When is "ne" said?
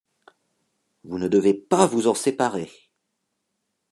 1.19-1.27